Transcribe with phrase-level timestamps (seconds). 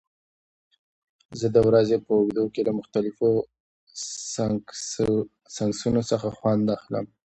[1.39, 3.29] زه د ورځې په اوږدو کې له مختلفو
[5.57, 7.05] سنکسونو څخه خوند اخلم.